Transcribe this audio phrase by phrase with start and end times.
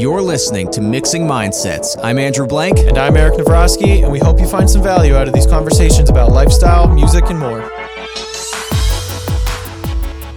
[0.00, 1.94] You're listening to Mixing Mindsets.
[2.02, 2.78] I'm Andrew Blank.
[2.78, 6.08] And I'm Eric Navrosky, and we hope you find some value out of these conversations
[6.08, 7.60] about lifestyle, music, and more.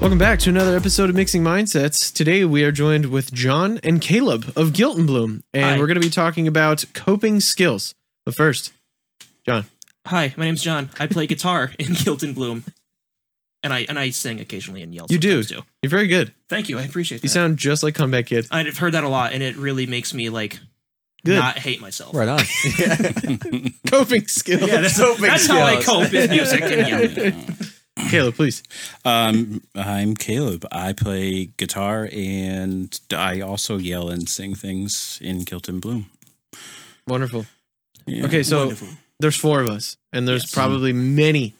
[0.01, 2.11] Welcome back to another episode of Mixing Mindsets.
[2.13, 5.79] Today we are joined with Jon and Caleb of Guilt In Bloom, and Hi.
[5.79, 7.95] we're going to be talking about coping skills.
[8.25, 8.73] But first,
[9.45, 9.63] Jon.
[10.07, 10.89] Hi, my name's Jon.
[10.99, 12.65] I play guitar in Guilt In Bloom,
[13.63, 15.07] and I and I sing occasionally and yell.
[15.09, 15.43] You do.
[15.43, 15.61] too.
[15.81, 16.33] You're very good.
[16.49, 16.77] Thank you.
[16.77, 17.23] I appreciate that.
[17.23, 18.47] You sound just like Comeback Kid.
[18.51, 20.59] I've heard that a lot, and it really makes me like
[21.25, 21.35] Good.
[21.39, 22.13] not hate myself.
[22.13, 22.39] Right on.
[23.87, 24.61] coping skills.
[24.67, 27.57] Yeah, that's, that's how I cope is music and yelling.
[28.09, 28.63] Caleb, please.
[29.05, 30.65] Um, I'm Caleb.
[30.71, 36.07] I play guitar and I also yell and sing things in Guilt In Bloom.
[37.07, 37.45] Wonderful.
[38.05, 38.25] Yeah.
[38.25, 38.87] Okay, so Wonderful.
[39.19, 40.53] there's four of us, and there's Yes.
[40.53, 41.53] probably many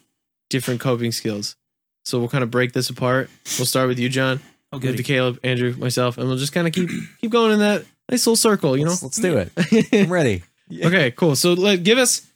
[0.49, 1.55] different coping skills.
[2.03, 3.29] So we'll kind of break this apart.
[3.57, 4.41] We'll start with you, Jon.
[4.73, 4.87] Okay.
[4.87, 5.07] With the good.
[5.07, 6.89] Caleb, Andrew, myself, and we'll just kind of keep
[7.21, 8.91] keep going in that nice little circle, you know.
[8.91, 9.87] Let's, let's do it.
[9.93, 10.43] I'm ready.
[10.71, 11.35] okay, cool.
[11.35, 12.27] So let give us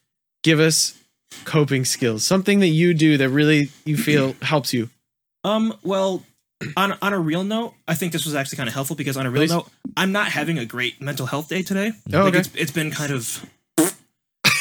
[0.44, 0.98] give us
[1.44, 4.90] coping skills, something that you do that really you feel helps you.
[5.44, 5.74] Um.
[5.84, 6.24] Well,
[6.76, 9.26] on on a real note, I think this was actually kind of helpful because on
[9.26, 9.52] a real Please.
[9.52, 11.92] note, I'm not having a great mental health day today.
[12.14, 12.40] Oh, like okay.
[12.40, 13.46] it's, it's been kind of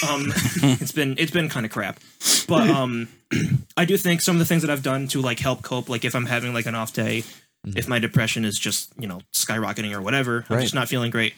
[0.08, 0.32] um
[0.80, 2.00] it's been it's been kind of crap.
[2.48, 3.08] But um
[3.76, 6.04] i do think some of the things that i've done to like help cope like
[6.04, 7.24] if i'm having like an off day
[7.64, 11.34] if my depression is just you know skyrocketing or whatever i'm just not feeling great.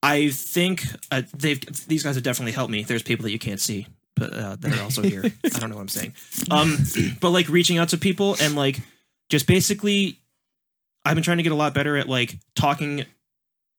[0.00, 2.82] I think uh, they've these guys have definitely helped me.
[2.82, 5.24] There's people that you can't see but uh, that are also here.
[5.44, 6.14] I don't know what i'm saying.
[6.50, 6.78] Um
[7.20, 8.80] but like reaching out to people and like
[9.30, 10.20] just basically
[11.04, 13.04] i've been trying to get a lot better at like talking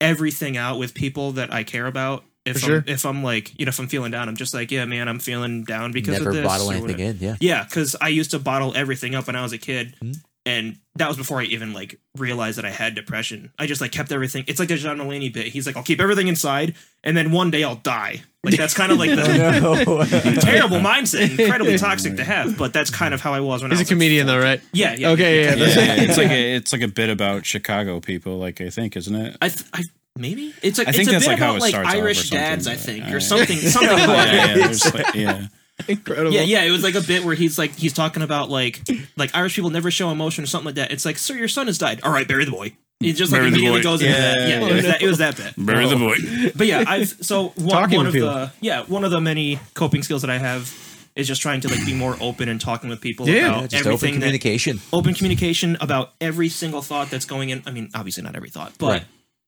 [0.01, 2.23] everything out with people that I care about.
[2.45, 2.77] If For sure.
[2.77, 5.07] I'm, if I'm like, you know, if I'm feeling down, I'm just like, yeah, man,
[5.07, 6.45] I'm feeling down because Never of this.
[6.45, 7.09] bottle or anything whatever.
[7.11, 7.17] in.
[7.19, 7.35] Yeah.
[7.39, 10.17] Yeah, because I used to bottle everything up when I was a kid, Mhm.
[10.45, 13.51] and that was before I even like realized that I had depression.
[13.57, 14.43] I just like kept everything.
[14.47, 15.47] It's like the John Mulaney bit.
[15.47, 18.21] He's like, I'll keep everything inside, and then one day I'll die.
[18.43, 22.57] Like that's kind of like the terrible mindset, incredibly toxic to have.
[22.57, 24.39] But that's kind of how I was when He's I a was like, comedian though,
[24.39, 24.61] right?
[24.71, 25.09] yeah, yeah.
[25.09, 28.61] Okay, yeah, Yeah, that's- it's like a it's like a bit about Chicago people, like
[28.61, 29.35] I think, isn't it?
[29.41, 29.81] I, th- I
[30.17, 31.89] maybe it's like I it's think a that's bit like how about it like starts
[31.89, 34.81] off or Irish dads, I think, or something, something like yeah, that.
[34.85, 35.47] yeah, like- yeah.
[35.89, 36.31] Incredible.
[36.31, 38.81] Yeah, yeah, it was like a bit where he's like he's talking about like
[39.17, 40.91] like Irish people never show emotion or something like that.
[40.91, 41.99] It's like, sir, your son has died.
[42.03, 42.71] All right, bury the boy.
[43.01, 43.83] It just like Bury immediately boy.
[43.83, 44.21] goes into Yeah.
[44.33, 44.49] that.
[44.49, 45.53] Yeah, it was that, it was that bit.
[45.57, 46.15] Bury the boy.
[46.55, 48.29] But yeah, I've so one, Talking one of people.
[48.29, 50.73] the yeah one of the many coping skills that I have
[51.17, 53.47] is just trying to like be more open and talking with people Yeah.
[53.47, 54.79] about Yeah, just open everything that communication.
[54.93, 57.63] open communication about every single thought that's going in.
[57.65, 59.03] I mean, obviously not every thought, but Right.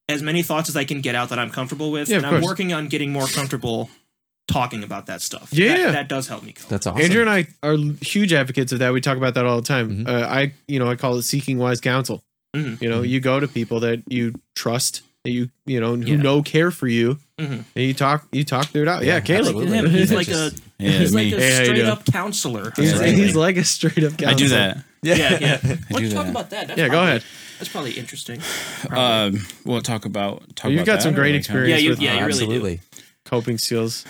[0.09, 2.09] As many thoughts as I can get out that I'm comfortable with.
[2.09, 2.45] Yeah, and I'm course.
[2.45, 3.89] working on getting more comfortable
[4.47, 5.49] talking about that stuff.
[5.51, 5.75] Yeah.
[5.77, 6.53] that, that does help me.
[6.53, 6.69] cope.
[6.69, 7.01] That's awesome.
[7.01, 8.93] Andrew and I are huge advocates of that.
[8.93, 10.05] We talk about that all the time.
[10.05, 10.07] Mhm.
[10.07, 12.23] Uh, I, you know, I call it seeking wise counsel.
[12.55, 12.81] Mhm.
[12.81, 16.15] You know, you go to people that you trust, that you, you know, who Yeah.
[16.15, 17.65] know care for you, Mhm.
[17.75, 19.03] and you talk, you talk through it out.
[19.03, 19.55] Yeah, Yeah, Caleb.
[19.57, 19.89] Absolutely.
[19.89, 21.31] He's like a Yeah, he's me.
[21.31, 21.87] like a Hey, straight doing?
[21.89, 22.71] up counselor.
[22.77, 23.13] He's, right.
[23.13, 24.29] he's like a straight up counselor.
[24.29, 24.77] I do that.
[25.01, 25.59] Yeah, yeah.
[25.63, 26.31] I Let's do talk that.
[26.31, 26.67] about that.
[26.69, 27.23] That's Yeah, go ahead.
[27.59, 28.41] That's probably interesting.
[28.91, 30.69] Um, we'll talk about talk.
[30.71, 32.31] You've about got that some or great like, experience Yeah, you- with yeah, you really
[32.39, 32.43] do.
[32.45, 32.79] Absolutely.
[33.25, 34.05] coping skills.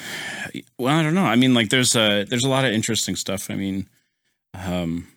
[0.78, 1.26] Well, I don't know.
[1.26, 3.50] I mean, like, there's a there's a lot of interesting stuff.
[3.50, 3.88] I mean,
[4.54, 5.08] um,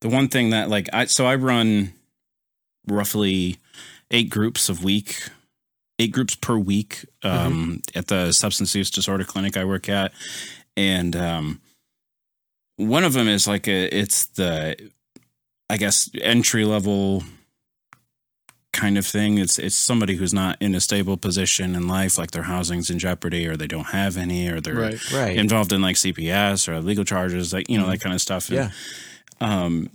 [0.00, 1.92] the one thing that like I so I run
[2.88, 3.58] roughly
[4.10, 5.28] eight groups of week,
[5.98, 10.12] eight groups per week um, at the substance use disorder clinic I work at,
[10.76, 11.60] and um,
[12.76, 14.76] one of them is like a it's the
[15.70, 17.22] I guess entry level
[18.72, 19.38] kind of thing.
[19.38, 22.98] It's it's somebody who's not in a stable position in life, like their housing's in
[22.98, 25.12] jeopardy, or they don't have any, or they're Right.
[25.12, 25.36] Right.
[25.36, 28.48] involved in like CPS or legal charges, like you know that kind of stuff.
[28.50, 28.70] And, yeah.
[29.40, 29.90] Um,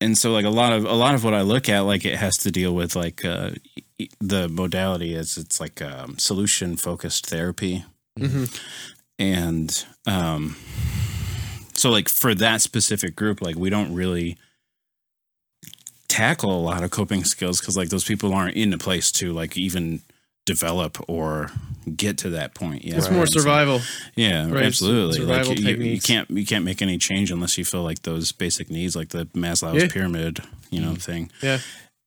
[0.00, 2.16] and so like a lot of a lot of what I look at, like it
[2.16, 3.50] has to deal with like uh,
[4.20, 7.84] the modality is it's like um, solution focused therapy,
[8.18, 8.44] hmm
[9.18, 10.54] and um,
[11.76, 14.36] so like for that specific group, like we don't really
[16.08, 19.32] tackle a lot of coping skills because like those people aren't in a place to
[19.32, 20.00] like even
[20.46, 21.50] develop or
[21.96, 22.98] get to that point yet.
[22.98, 23.80] It's more And so- survival.
[24.14, 25.18] yeah, Right, absolutely.
[25.18, 28.02] survival like you, you, you can't you can't make any change unless you feel like
[28.02, 29.88] those basic needs, like the Maslow's Yeah.
[29.90, 30.40] pyramid,
[30.70, 31.30] you know, thing.
[31.42, 31.58] Yeah.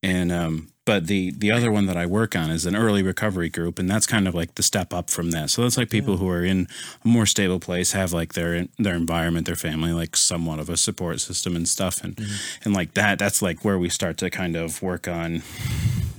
[0.01, 3.47] And um, but the the other one that I work on is an early recovery
[3.47, 5.51] group, and that's kind of like the step up from that.
[5.51, 6.67] So that's like people who are in
[7.05, 10.75] a more stable place, have like their their environment, their family, like somewhat of a
[10.75, 12.19] support system and stuff, and
[12.63, 13.19] and like that.
[13.19, 15.43] That's like where we start to kind of work on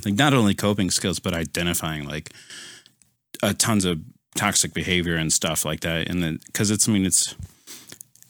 [0.05, 2.31] like not only coping skills, but identifying like
[3.43, 3.99] uh, tons of
[4.37, 6.09] toxic behavior and stuff like that.
[6.09, 7.35] And then because it's I mean it's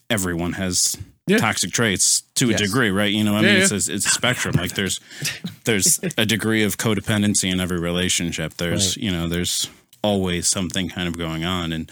[0.09, 0.97] everyone has
[1.31, 1.39] Yeah.
[1.39, 3.13] toxic traits to a degree, right?
[3.13, 3.63] You know, I Yeah, mean, yeah.
[3.63, 4.55] it's a, it's a spectrum.
[4.57, 5.01] Like there's
[5.65, 8.55] there's a degree of codependency in every relationship.
[8.55, 9.69] There's you know there's
[10.03, 11.91] always something kind of going on, and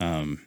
[0.00, 0.46] um,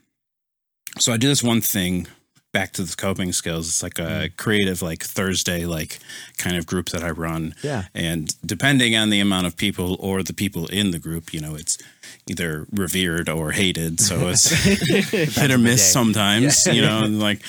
[0.99, 2.07] so I do this one thing.
[2.53, 3.67] Back to the coping skills.
[3.67, 5.99] It's like a creative, like Thursday, like
[6.37, 7.55] kind of group that I run.
[7.63, 7.85] Yeah.
[7.95, 11.55] And depending on the amount of people or the people in the group, you know,
[11.55, 11.79] it's
[12.29, 13.99] either revered or hated.
[13.99, 17.41] So it's hit or miss sometimes, you know, and like,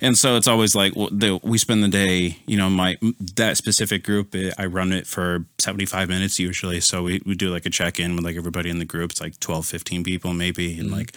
[0.00, 2.98] and so it's always like well, the, we spend the day, you know, my
[3.36, 6.80] that specific group, eh, I run it for 75 minutes usually.
[6.80, 9.12] So we, we do like a check in with like everybody in the group.
[9.12, 10.78] It's like 12, 15 people maybe.
[10.78, 11.14] And like,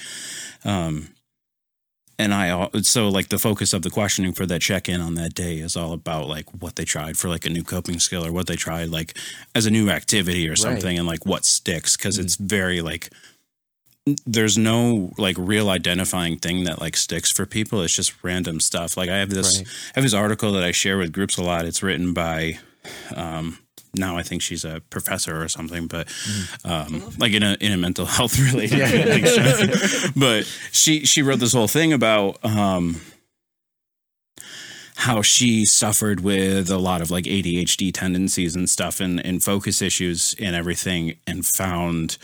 [0.63, 1.09] um,
[2.21, 5.33] and I so like the focus of the questioning for that check in on that
[5.33, 8.31] day is all about like what they tried for like a new coping skill or
[8.31, 9.17] what they tried like
[9.55, 13.09] as a new activity or something and like what sticks because it's very like
[14.25, 17.81] there's no like real identifying thing that like sticks for people.
[17.81, 18.97] It's just random stuff.
[18.97, 19.67] Like I have this Right.
[19.67, 21.65] I have this article that I share with groups a lot.
[21.65, 22.59] It's written by
[23.15, 23.59] um
[23.93, 26.07] now I think she's a professor or something, but
[26.63, 30.11] um, like in a in a mental health related show.
[30.15, 33.01] But she she wrote this whole thing about um,
[34.95, 39.81] how she suffered with a lot of like ADHD tendencies and stuff and, and focus
[39.81, 42.17] issues and everything and found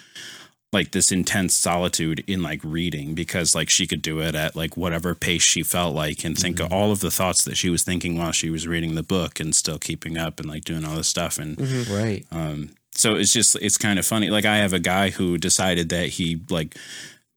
[0.73, 4.75] like this intense solitude in like reading because like she could do it at like
[4.75, 7.83] whatever pace she felt like and think of all of the thoughts that she was
[7.83, 10.95] thinking while she was reading the book and still keeping up and like doing all
[10.95, 11.57] this stuff and
[11.89, 12.25] Right.
[12.31, 14.29] um, so it's just it's kind of funny.
[14.29, 16.75] Like I have a guy who decided that he like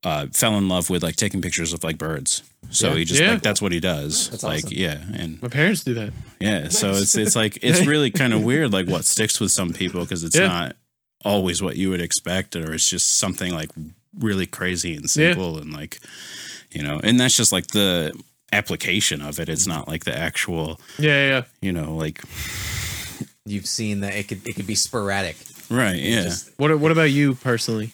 [0.02, 2.42] uh, fell in love with like taking pictures of like birds.
[2.70, 2.96] So Yeah.
[2.96, 3.32] he just Yeah.
[3.32, 4.30] like that's what he does.
[4.30, 4.76] That's like awesome.
[4.78, 6.12] yeah, and My parents do that.
[6.40, 6.68] yeah.
[6.68, 10.00] So it's it's like it's really kind of weird like what sticks with some people
[10.00, 10.48] because it's Yeah.
[10.48, 10.76] not
[11.24, 13.70] always what you would expect or it's just something like
[14.18, 15.32] really crazy and Yeah.
[15.34, 16.00] simple and like
[16.70, 18.12] you know and that's just like the
[18.52, 21.42] application of it it's not like the actual Yeah, yeah, yeah.
[21.60, 22.22] you know like
[23.46, 25.36] You've seen that it could it could be sporadic.
[25.70, 27.92] right yeah Just- What What about you personally?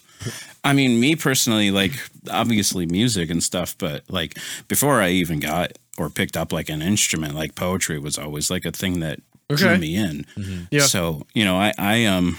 [0.64, 1.92] I mean, me personally, like
[2.30, 4.36] obviously music and stuff, but like
[4.66, 8.64] before I even got or picked up like an instrument, like poetry was always like
[8.64, 10.26] a thing that drew me in.
[10.70, 10.80] Yeah.
[10.86, 12.36] So you know, I I um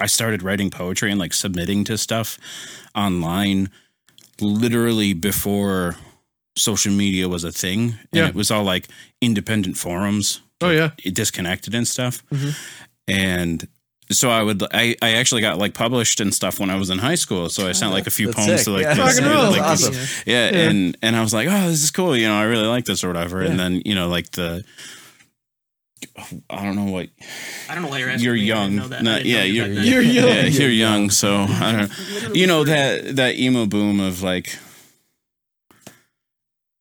[0.00, 2.38] I started writing poetry and like submitting to stuff
[2.94, 3.70] online
[4.40, 5.96] literally before
[6.56, 8.28] social media was a thing, and Yeah.
[8.28, 8.88] it was all like
[9.20, 10.90] independent forums Oh yeah.
[11.12, 12.22] disconnected and stuff.
[12.32, 12.54] Mhm.
[13.08, 13.68] And
[14.10, 16.98] so I would I, I actually got like published and stuff when I was in
[16.98, 17.48] high school.
[17.48, 18.64] So I sent like a few That's poems sick.
[18.64, 18.94] to like Yeah.
[18.94, 20.68] this- and like, That's this- yeah, Yeah.
[20.68, 22.16] and and I was like, oh, this is cool.
[22.16, 23.40] You know, I really like this or whatever.
[23.42, 24.64] And then you know, like the
[26.48, 27.08] I don't know what
[27.68, 28.24] I don't know why you're asking.
[28.24, 28.40] you're me.
[28.42, 28.76] Young.
[28.76, 29.02] know that.
[29.02, 29.84] No, didn't yeah, know you're, that then.
[29.84, 30.26] You're young.
[30.28, 31.10] Yeah, you're young.
[31.10, 31.88] So I don't
[32.28, 32.32] know.
[32.34, 34.56] You know that that emo boom of like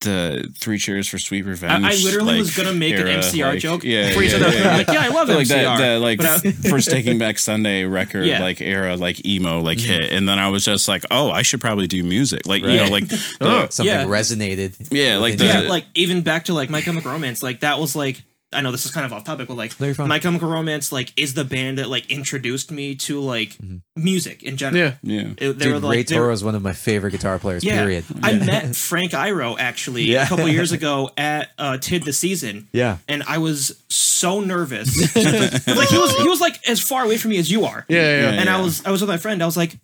[0.02, 1.84] the three cheers for sweet revenge.
[1.84, 4.30] I, I literally like, was gonna make era, an MCR like- joke Yeah, before you
[4.30, 5.34] yeah, yeah, I'm like, yeah, I love it.
[5.36, 5.50] like MCR.
[5.50, 8.40] that, that like but I, first Taking Back Sunday record Yeah.
[8.40, 11.60] like era like emo like hit, and then I was just like, oh, I should
[11.60, 13.04] probably do music, like you know, like
[13.42, 13.66] Oh.
[13.66, 14.06] the, Something Yeah.
[14.06, 14.88] resonated.
[14.90, 17.94] yeah, like the yeah, like even back to like My Chemical Romance, like that was
[17.94, 19.94] like I know this is kind of off topic, but like No.
[20.08, 23.56] My Chemical Romance, like is the band that like introduced me to like
[23.96, 24.84] music in general.
[24.84, 24.94] Yeah.
[25.04, 25.28] yeah.
[25.38, 27.64] It- they Dude, were like they were- Toro is one of my favorite guitar players.
[27.64, 28.06] Yeah, Period.
[28.24, 30.26] I met Frank Iero actually Yeah.
[30.26, 32.68] a couple years ago at uh, Tid the Season.
[32.74, 32.98] Yeah.
[33.08, 35.16] and I was so nervous.
[35.16, 37.86] like he was, he was like as far away from me as you are.
[37.88, 38.22] Yeah, yeah.
[38.32, 38.40] Yeah.
[38.42, 39.44] And I was, I was with my friend.
[39.44, 39.78] I was like,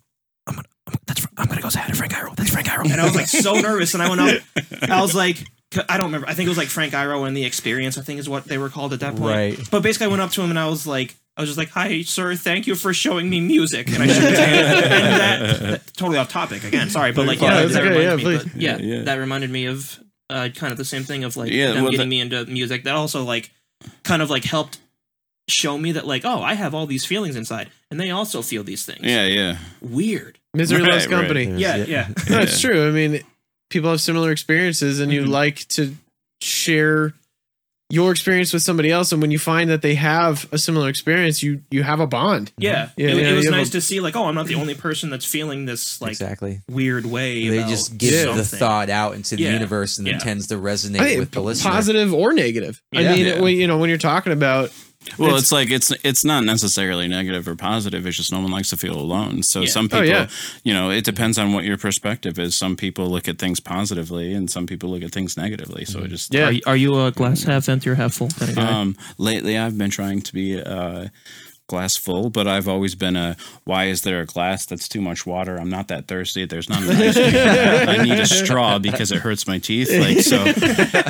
[0.48, 2.34] I'm gonna, I'm, that's, I'm gonna go say hi to Frank Iero.
[2.36, 2.84] That's Frank Iero.
[2.90, 3.94] And I was like so nervous.
[3.94, 4.42] And I went up.
[4.90, 5.44] I was like,
[5.88, 6.28] I don't remember.
[6.28, 7.98] I think it was like Frank Iero and the Experience.
[7.98, 9.34] I think is what they were called at that point.
[9.58, 9.70] Right.
[9.70, 11.14] But basically, I went up to him and I was like.
[11.38, 12.34] I was just like, "Hi, sir.
[12.34, 14.84] Thank you for showing me music." And I shook his hand.
[14.86, 16.88] And that, that- totally off topic again.
[16.88, 18.38] Sorry, but like, yeah, Yeah, that, okay, reminded yeah, me.
[18.38, 19.02] But yeah, Yeah.
[19.02, 19.98] that reminded me of
[20.30, 22.46] uh, kind of the same thing of like Yeah, them well, getting that- me into
[22.46, 22.84] music.
[22.84, 23.50] That also like
[24.02, 24.78] kind of like helped
[25.46, 28.64] show me that like, oh, I have all these feelings inside, and they also feel
[28.64, 29.00] these things.
[29.02, 29.58] Yeah, yeah.
[29.82, 30.38] weird.
[30.54, 31.44] Misery Right, loves company.
[31.44, 32.08] There's- Yeah, yeah.
[32.30, 32.88] No, it's true.
[32.88, 33.20] I mean,
[33.70, 35.28] people have similar experiences, and you Mhm.
[35.28, 35.96] like to
[36.42, 37.14] share
[37.88, 39.12] your experience with somebody else.
[39.12, 42.50] And when you find that they have a similar experience, you you have a bond.
[42.58, 44.56] Yeah, Yeah, it, yeah, it was nice a- to see like, oh, I'm not the
[44.56, 46.62] only person that's feeling this like exactly.
[46.68, 47.48] weird way.
[47.48, 48.34] They about just give Yeah.
[48.34, 49.52] the thought out into the Yeah.
[49.52, 50.16] universe and Yeah.
[50.16, 51.70] it tends to resonate I think with the listener.
[51.70, 52.82] positive or negative.
[52.92, 53.40] I mean, Yeah.
[53.40, 54.72] when, you know, when you're talking about
[55.18, 58.06] Well, It's- it's, like it's it's not necessarily negative or positive.
[58.06, 59.42] It's just no one likes to feel alone.
[59.42, 59.68] So Yeah.
[59.68, 60.28] some Oh, people, yeah.
[60.64, 62.54] you know, it depends on what your perspective is.
[62.54, 65.84] Some people look at things positively, and some people look at things negatively.
[65.84, 68.28] So it just yeah, Are you, are you a glass half empty or half full
[68.30, 68.58] kind of?
[68.58, 71.08] Um, lately, I've been trying to be uh,
[71.68, 75.26] glass full, but I've always been a why is there a glass that's too much
[75.26, 75.58] water?
[75.58, 76.44] I'm not that thirsty.
[76.44, 77.34] There's not an ice cream.
[77.88, 79.90] I need a straw because it hurts my teeth.
[79.90, 80.44] Like so,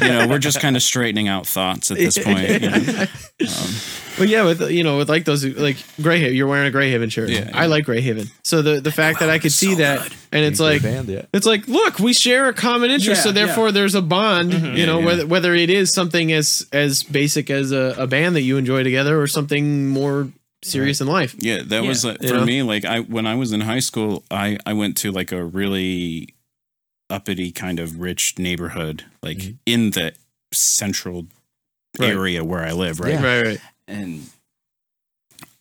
[0.04, 2.48] you know, we're just kind of straightening out thoughts at this point.
[2.62, 3.06] You know?
[3.42, 3.70] Um,
[4.18, 7.28] but yeah, with you know, with like those like Greyhaven, you're wearing a Greyhaven shirt.
[7.28, 7.50] Yeah.
[7.52, 8.30] I like Greyhaven.
[8.42, 11.26] So the the fact that I could see that, and it's like band, yeah.
[11.34, 14.52] it's like look, we share a common interest, Yeah, so therefore there's a bond.
[14.52, 14.76] Mm-hmm.
[14.76, 15.06] You know, Yeah, yeah.
[15.06, 18.82] whether whether it is something as as basic as a, a band that you enjoy
[18.82, 20.28] together, or something more
[20.66, 21.34] serious in life.
[21.38, 22.12] Yeah, that was Yeah.
[22.12, 22.44] uh, You for know?
[22.44, 22.62] me.
[22.62, 26.34] Like I, when I was in high school, I I went to like a really
[27.10, 29.52] uppity kind of rich neighborhood, like Mm-hmm.
[29.66, 30.12] in the
[30.52, 31.26] central
[31.98, 32.10] Right.
[32.10, 33.14] area where I live, right?
[33.14, 33.24] Yeah.
[33.24, 33.60] Right, right.
[33.88, 34.26] And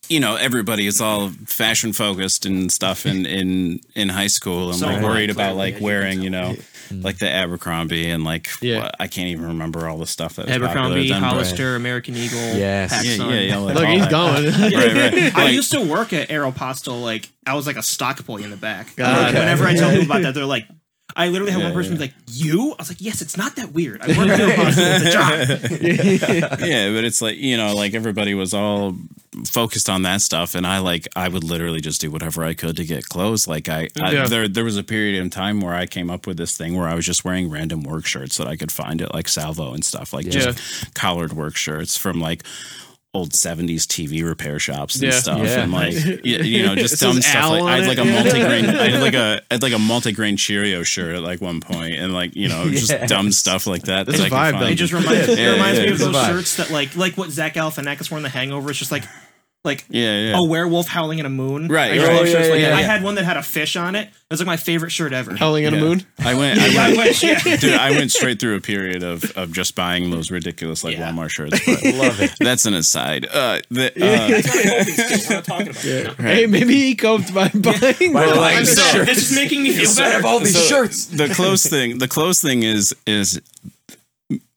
[0.10, 4.70] you know, everybody is all fashion focused and stuff in in in high school.
[4.70, 6.56] I'm So like am I, worried about like wearing, you know,
[6.92, 8.84] like the Abercrombie and like Yeah.
[8.84, 11.76] what- I can't even remember all the stuff that was Abercrombie, popular then, but- Hollister,
[11.76, 12.94] American Eagle, Yes.
[12.94, 13.18] PacSun.
[13.18, 13.58] Yeah, yeah, yeah.
[13.58, 14.12] Like Look, he's that.
[14.12, 14.46] going.
[14.76, 15.36] Right, right.
[15.38, 17.02] I used to work at Aeropostale.
[17.02, 18.96] Like I was like a stock boy in the back.
[18.96, 19.18] God.
[19.28, 20.68] Like, uh, Whenever I tell people about that, they're like,
[21.18, 21.98] I literally had Yeah, one person yeah.
[21.98, 24.02] be like, "You?" I was like, "Yes, it's not that weird.
[24.02, 25.00] I work at Aeropostale.
[25.06, 28.96] It's a job." yeah, but it's like you know, like everybody was all
[29.46, 32.78] focused on that stuff, and I like I would literally just do whatever I could
[32.78, 33.48] to get clothes.
[33.48, 34.28] Like I, I Yeah.
[34.28, 36.88] there there was a period in time where I came up with this thing where
[36.88, 39.84] I was just wearing random work shirts that I could find at like Salvo and
[39.84, 42.44] stuff, like just collared work shirts from like.
[43.16, 45.12] Old seventies TV repair shops and Yeah.
[45.12, 45.62] stuff, Yeah.
[45.64, 45.94] and like
[46.24, 47.50] you, you know, just dumb stuff.
[47.52, 47.88] Like I had it.
[47.88, 48.24] like a Yeah.
[48.24, 51.62] multi-grain, I had like a, I had like a multi-grain Cheerio shirt at like one
[51.62, 53.10] point, and like you know, just Yes.
[53.10, 54.06] dumb stuff like that.
[54.06, 54.72] That's that a I vibe, find.
[54.72, 57.54] It just reminds it reminds yeah, me of those shirts that like like what Zach
[57.56, 58.70] Galifianakis wore in The Hangover.
[58.70, 59.04] It's just like
[59.66, 60.38] like yeah, yeah.
[60.38, 61.68] a werewolf howling in a moon.
[61.68, 62.14] Right, I, just right.
[62.16, 62.80] love Oh, shirts yeah, like yeah, that.
[62.80, 64.08] I had one that had a fish on it.
[64.08, 65.36] It was like my favorite shirt ever.
[65.36, 66.04] Howling in a moon.
[66.20, 66.60] I went.
[66.62, 67.40] I I went yeah.
[67.58, 71.12] Dude, I went straight through a period of, of just buying those ridiculous like Yeah.
[71.12, 71.60] Walmart shirts.
[71.66, 72.32] But Love it.
[72.40, 73.26] that's an aside.
[73.26, 76.14] Uh, the, uh, We're not talking about it.
[76.20, 77.62] Hey, maybe he coped by buying.
[77.62, 78.66] By the buying line.
[78.66, 78.94] shirts.
[78.96, 80.20] No, this is making me feel Instead better.
[80.20, 81.06] of all these So- shirts.
[81.08, 81.98] the close thing.
[82.00, 83.42] The close thing is is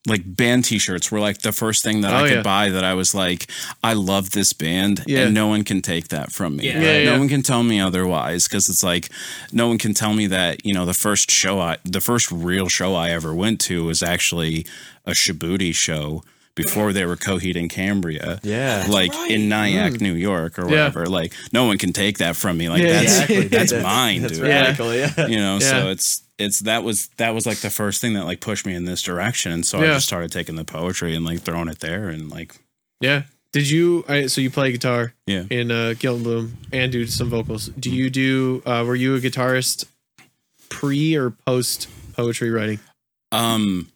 [0.07, 2.43] like band T-shirts were like the first thing that Oh, I could yeah.
[2.43, 2.71] buy.
[2.71, 3.50] That I was like,
[3.83, 5.25] I love this band, Yeah.
[5.25, 6.67] and no one can take that from me.
[6.67, 6.75] Yeah.
[6.76, 6.83] right?
[6.85, 7.11] Yeah, yeah.
[7.12, 9.11] No one can tell me otherwise because it's like
[9.52, 12.69] no one can tell me that you know the first show I, the first real
[12.69, 14.67] show I ever went to was actually
[15.05, 16.23] a Shabütie show.
[16.59, 18.85] Before they were Coheed and Cambria, Yeah.
[18.88, 20.71] like in Nyack, New York, or Mm.
[20.71, 20.77] Yeah.
[20.88, 21.07] whatever.
[21.07, 22.69] Like, no one can take that from me.
[22.69, 23.49] Like, Yeah, that's exactly.
[23.49, 24.61] that's mine, That's dude Yeah.
[24.62, 25.27] radical, yeah.
[25.29, 25.71] you know Yeah.
[25.71, 28.75] so it's it's that was that was like the first thing that like pushed me
[28.75, 31.81] in this direction and so i just started taking the poetry and like throwing it
[31.81, 32.55] there and like
[33.00, 33.23] Yeah.
[33.53, 34.05] Did you?
[34.07, 37.69] I, so you play guitar yeah in uh, Guilt In Bloom and do some vocals.
[37.79, 38.62] Do you do?
[38.67, 39.87] Uh, were you a guitarist
[40.69, 42.79] pre or post poetry writing?
[43.33, 43.88] um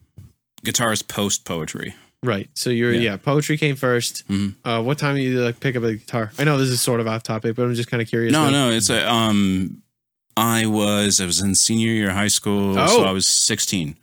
[0.65, 2.49] guitarist post poetry Right.
[2.55, 3.01] So you're yeah.
[3.11, 3.17] Yeah.
[3.17, 4.55] poetry came 1st Mhm.
[4.63, 6.31] Uh, what time did you like pick up a guitar?
[6.39, 8.31] I know this is sort of off topic, but I'm just kind of curious.
[8.31, 9.81] no like- no it's a um
[10.35, 12.87] i was i was in senior year of high school Oh.
[12.87, 13.95] so i was 16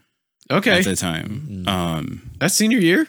[0.51, 3.09] Okay, at the time um that's senior year.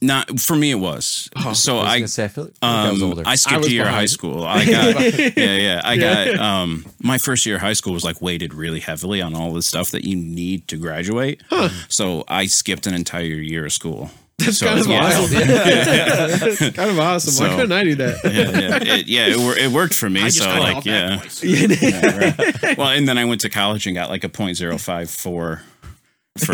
[0.00, 2.54] not for me it was Oh, so I was i gonna say, I feel like
[2.62, 3.22] I was um, older.
[3.26, 4.00] I skipped was a year of behind.
[4.02, 4.44] high school.
[4.44, 5.00] I got
[5.36, 5.80] yeah, yeah.
[5.84, 6.24] I Yeah.
[6.32, 9.52] got um my first year of high school was like weighted really heavily on all
[9.52, 11.42] the stuff that you need to graduate.
[11.88, 14.10] So I skipped an entire year of school.
[14.38, 15.04] That's So, kind of yeah.
[15.04, 15.32] awesome.
[16.64, 17.44] Yeah, kind of awesome.
[17.44, 18.16] Why So- couldn't I do that?
[18.24, 19.26] yeah, it, yeah.
[19.28, 20.22] It, it worked for me.
[20.22, 21.22] I so like, yeah.
[21.42, 22.76] yeah right.
[22.78, 25.60] Well, and then I went to college and got like a .054 for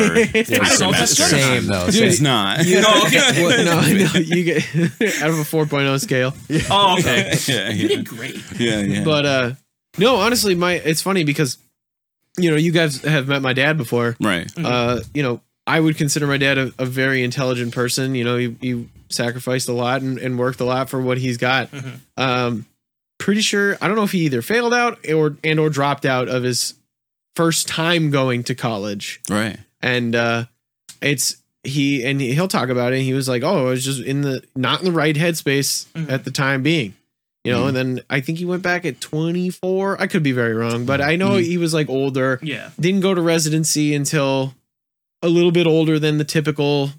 [0.05, 1.23] I Yeah, don't know semester.
[1.25, 1.87] same though.
[1.87, 2.09] Dude, same.
[2.09, 2.67] It's not.
[2.67, 3.43] You- Oh, okay.
[3.43, 4.63] What- no, no, you get
[5.23, 6.35] out of a 4.0 scale.
[6.71, 7.33] Oh, okay.
[7.47, 8.37] yeah, You did great.
[8.59, 9.05] yeah, yeah.
[9.05, 9.53] But uh
[9.99, 11.57] no, honestly, my it's funny because
[12.39, 14.17] you know you guys have met my dad before.
[14.21, 14.51] right.
[14.57, 15.41] Uh, you know,
[15.77, 18.15] I would consider my dad a, a very intelligent person.
[18.15, 21.37] You know, he, he sacrificed a lot and, and worked a lot for what he's
[21.37, 21.71] got.
[21.71, 21.99] Mhm.
[22.17, 22.67] Um,
[23.19, 26.29] pretty sure I don't know if he either failed out or and or dropped out
[26.29, 26.75] of his
[27.37, 29.21] first time going to college.
[29.31, 29.59] Right.
[29.81, 30.45] And uh,
[31.01, 33.03] it's he and he'll talk about it.
[33.03, 36.11] He was like, "Oh, I was just in the not in the right headspace Mhm.
[36.11, 36.95] at the time being."
[37.45, 37.69] You know, Mhm.
[37.69, 40.01] and then I think he went back at 24.
[40.01, 41.45] I could be very wrong, but I know Mhm.
[41.45, 42.71] he was like older Yeah.
[42.79, 44.55] didn't go to residency until
[45.23, 46.91] a little bit older than the typical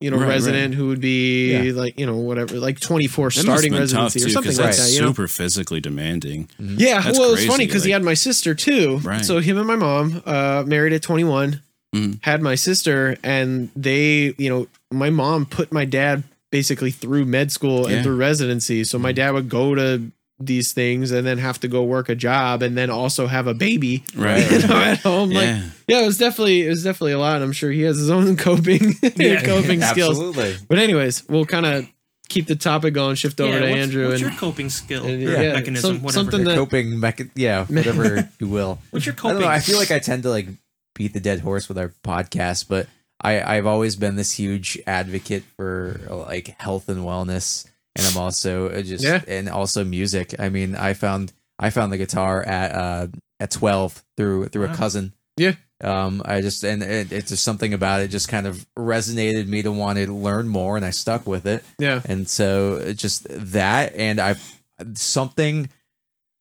[0.00, 1.72] you know Right, resident who would be Yeah.
[1.72, 4.66] like you know whatever like 24 That starting have been tough, residency or something like
[4.76, 6.48] that's that you know super physically demanding.
[6.58, 9.24] yeah That's well it's funny because he had my sister too Right.
[9.24, 11.62] so him and my mom uh married at 21
[11.94, 12.18] Mhm.
[12.22, 17.50] had my sister and they you know my mom put my dad basically through med
[17.50, 20.02] school and through residency so my dad would go to
[20.40, 23.54] these things and then have to go work a job and then also have a
[23.54, 24.48] baby Right.
[24.50, 25.62] you know, at home like yeah.
[25.88, 27.42] yeah, it was definitely it was definitely a lot.
[27.42, 29.42] I'm sure he has his own coping Yeah.
[29.42, 30.10] coping skills.
[30.18, 30.56] Absolutely.
[30.68, 31.88] But anyways, we'll kind of
[32.28, 35.06] keep the topic going, shift over yeah, to what's, Andrew what's and your coping skill
[35.06, 36.24] and, or yeah, mechanism, some- whatever?
[36.30, 38.78] something that- coping mecha- yeah, whatever you will.
[38.90, 39.34] what's your I coping?
[39.38, 39.48] don't know.
[39.48, 40.46] I feel like I tend to like
[40.94, 42.86] beat the dead horse with our podcast, but
[43.20, 47.66] I, I've always been this huge advocate for like health and wellness,
[47.98, 49.20] and I'm also uh, just Yeah.
[49.28, 50.34] and also music.
[50.38, 53.06] I mean, I found I found the guitar at uh
[53.40, 54.72] at 12 through through Wow.
[54.72, 55.12] a cousin.
[55.36, 55.54] Yeah.
[55.80, 59.62] Um, I just and it, it's just something about it just kind of resonated me
[59.62, 61.62] to want to learn more, and I stuck with it.
[61.78, 62.00] yeah.
[62.04, 64.42] And so just that, and I've
[64.94, 65.68] something.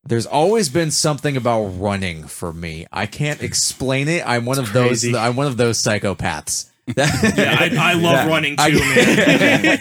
[0.06, 2.88] There's always been something about running for me.
[2.94, 4.24] I can't explain it.
[4.26, 5.12] I'm one of crazy.
[5.12, 5.20] those.
[5.20, 6.70] I'm one of those psychopaths.
[6.96, 8.28] Yeah, I, I love Yeah.
[8.28, 9.80] running too, I- man.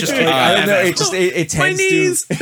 [0.00, 0.78] Just like, I don't know.
[0.80, 2.24] It just it, it My tends knees.
[2.26, 2.34] to.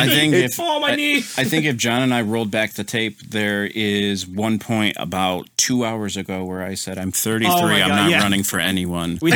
[0.00, 1.18] I think if oh my I, knee.
[1.36, 5.48] I think if Jon and I rolled back the tape, there is one point about
[5.58, 7.52] two hours ago where I said, "I'm 33.
[7.52, 8.22] Oh I'm God, not yeah.
[8.22, 9.32] running for anyone." We,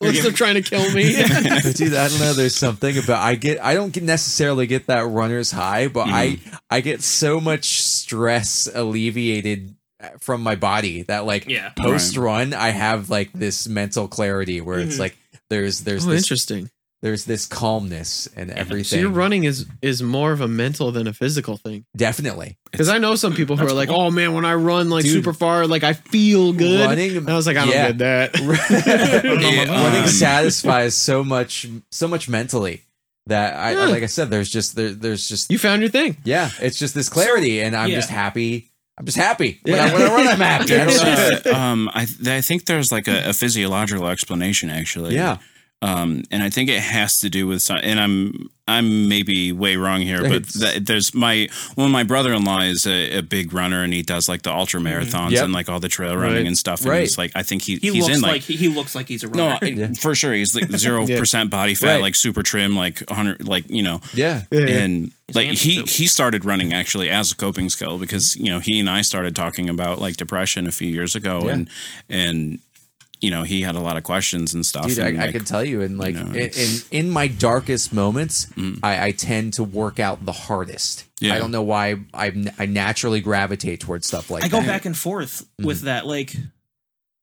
[0.00, 1.16] What's they're trying to kill me?
[1.16, 1.28] But
[1.74, 2.32] dude, I don't know.
[2.34, 3.60] There's something about I get.
[3.64, 6.56] I don't necessarily get that runner's high, but I mm-hmm.
[6.70, 9.74] I get so much stress alleviated
[10.20, 11.70] from my body that like Yeah.
[11.76, 15.00] post run I have like this mental clarity where it's Mhm.
[15.00, 15.16] like
[15.50, 16.70] there's there's oh, this interesting.
[17.02, 18.84] there's this calmness and everything.
[18.84, 19.00] So everything.
[19.00, 21.84] your running is is more of a mental than a physical thing.
[21.96, 24.00] Definitely Because I know some people who are like, cool.
[24.02, 25.12] "Oh man, when I run like Dude.
[25.14, 27.16] super far, like I feel good." running.
[27.16, 27.92] And I was like, "I don't Yeah.
[27.92, 28.38] get that."
[28.78, 32.82] Yeah, running um, satisfies so much so much mentally
[33.26, 33.86] that I Yeah.
[33.86, 36.16] like I said there's just there, there's just you found your thing.
[36.24, 37.96] yeah it's just this clarity and I'm yeah.
[37.96, 38.67] just happy
[38.98, 39.84] I'm just happy when, Yeah.
[39.86, 43.06] I, when I run I'm I There's, uh, um, I th- I think there's like
[43.08, 45.14] a, a physiological explanation actually.
[45.14, 45.36] yeah
[45.80, 49.76] Um, and I think it has to do with some, and I'm I'm maybe way
[49.76, 53.94] wrong here, but th- there's my well, my brother-in-law is a, a big runner and
[53.94, 55.44] he does like the ultra marathons Yep.
[55.44, 56.46] and like all the trail running Right.
[56.46, 56.80] and stuff.
[56.80, 57.00] And Right.
[57.02, 58.42] he's like, I think he, he he's looks in like, like.
[58.42, 59.84] he, he looks like he's a no, runner.
[59.84, 60.32] I- for sure.
[60.34, 62.02] He's like zero percent body fat, Right.
[62.02, 66.72] like super trim, like 100, like you know, yeah and like he he started running
[66.74, 70.16] actually as a coping skill because you know he and I started talking about like
[70.16, 71.52] depression a few years ago Yeah.
[71.52, 71.70] and
[72.10, 72.58] and
[73.20, 74.86] you know he had a lot of questions and stuff.
[74.86, 77.26] Dude, and, I, I like, can tell you, in like know, in, in in my
[77.28, 78.78] darkest moments, Mm.
[78.82, 81.04] I, I tend to work out the hardest.
[81.20, 81.34] Yeah.
[81.34, 84.66] I don't know why I I naturally gravitate towards stuff like I go that.
[84.66, 85.66] back and forth Mm-hmm.
[85.66, 86.06] with that.
[86.06, 86.34] Like,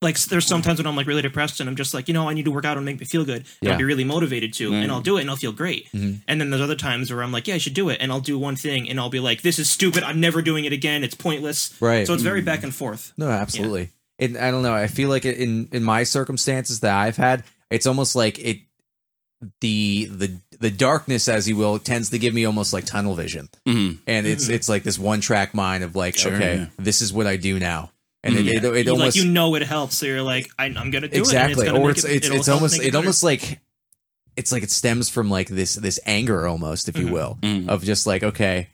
[0.01, 2.33] like there's sometimes when I'm like really depressed and I'm just like, you know, I
[2.33, 3.37] need to work out and make me feel good.
[3.37, 3.71] And Yeah.
[3.71, 5.89] I'll be really motivated to, and I'll do it and I'll feel great.
[5.93, 6.19] Mhm.
[6.27, 8.19] And then there's other times where I'm like, yeah, I should do it, and I'll
[8.19, 10.03] do one thing and I'll be like, this is stupid.
[10.03, 11.03] I'm never doing it again.
[11.03, 11.73] It's pointless.
[11.79, 12.05] Right.
[12.05, 13.13] So it's very back and forth.
[13.17, 13.91] No, absolutely.
[14.19, 14.73] And I don't know.
[14.73, 18.59] I feel like in in my circumstances that I've had, it's almost like it
[19.61, 23.49] the the the darkness, as you will, tends to give me almost like tunnel vision,
[23.67, 23.99] mhm.
[24.07, 26.65] and it's it's like this one track mind of like, Sure, okay, yeah.
[26.77, 27.91] this is what I do now,
[28.23, 28.47] and Mhm.
[28.47, 30.89] it, it, it You, almost like you know it helps, so you're like, I, I'm
[30.91, 31.75] gonna do exactly, it.
[31.75, 33.59] and or it's it- it's it'll it's almost make it almost like
[34.37, 37.11] it's like it stems from like this this anger almost, if you Mhm.
[37.11, 37.67] will, Mhm.
[37.67, 38.69] of just like okay,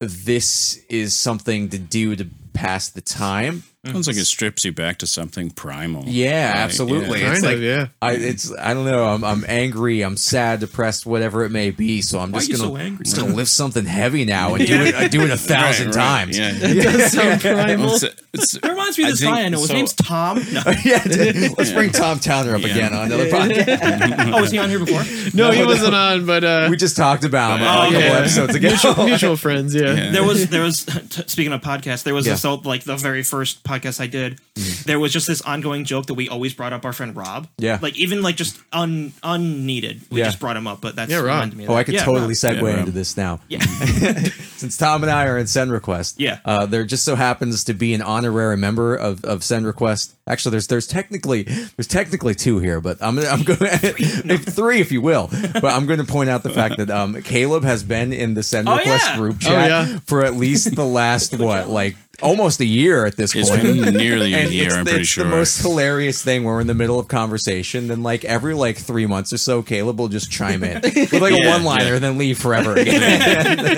[0.00, 3.62] this is something to do to pass the time.
[3.84, 6.04] Sounds like it strips you back to something primal.
[6.06, 7.20] Yeah, Right, absolutely.
[7.20, 7.32] yeah.
[7.32, 7.86] It's Kind like of, yeah.
[8.00, 9.04] I it's I don't know.
[9.06, 10.02] I'm I'm angry.
[10.02, 12.00] I'm sad, depressed, whatever it may be.
[12.00, 13.02] So I'm Why just gonna so angry?
[13.04, 16.02] just gonna lift something heavy now and do it do it a thousand Right, right,
[16.26, 16.38] times.
[16.38, 16.52] Yeah.
[16.62, 17.94] It does sound primal.
[17.94, 19.58] It's, it's, It reminds me of this think- guy I know.
[19.58, 20.36] His so- name's Tom.
[20.52, 20.62] No.
[20.84, 21.02] yeah.
[21.04, 21.74] Let's Yeah.
[21.74, 22.68] bring Tom Towner up Yeah.
[22.68, 24.32] again on another podcast.
[24.32, 25.02] oh, was he on here before?
[25.34, 28.18] No, he wasn't on, but uh, we just talked about him Oh, a couple yeah.
[28.20, 28.68] episodes ago.
[28.68, 29.74] mutual, mutual friends.
[29.74, 29.92] Yeah.
[29.94, 30.10] Yeah.
[30.12, 32.34] there was there was t- speaking of podcasts there was Yeah.
[32.42, 34.82] This old, like the very first podcast i did mm-hmm.
[34.86, 37.78] there was just this ongoing joke that we always brought up our friend rob Yeah.
[37.80, 40.26] like even like just un unneeded we Yeah.
[40.26, 41.26] just brought him up but that's Yeah, Rob.
[41.26, 41.80] reminded me of Oh, that.
[41.80, 42.56] I could yeah, totally Rob.
[42.56, 43.40] segue Yeah, into this now.
[43.48, 43.60] yeah
[44.62, 46.38] Since Tom and I are in Send Request, Yeah.
[46.44, 50.14] uh, there just so happens to be an honorary member of, of Send Request.
[50.28, 54.80] Actually, there's there's technically there's technically two here, but I'm gonna- I'm going if three,
[54.80, 55.28] if you will.
[55.32, 58.44] But I'm going to point out the fact that um, Caleb has been in the
[58.44, 59.16] Send Oh, Request yeah.
[59.16, 59.98] group Oh, chat yeah.
[60.06, 63.62] for at least the last what like almost a year at this it's point.
[63.62, 65.24] been nearly a year, it's, I'm pretty it's sure.
[65.24, 66.44] the most hilarious thing.
[66.44, 69.98] We're in the middle of conversation, then like every like three months or so, Caleb
[69.98, 71.94] will just chime in with like a one liner, yeah.
[71.94, 73.00] and then leave forever again.